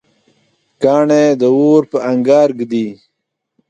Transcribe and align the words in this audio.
کاڼی 0.81 1.25
د 1.41 1.43
اور 1.57 1.81
په 1.91 1.97
انګار 2.11 2.49
ږدي. 2.57 2.87